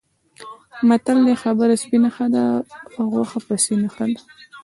[0.87, 2.43] متل دی: خبره سپینه ښه ده،
[3.11, 4.19] غوښه پسینه ښه ده.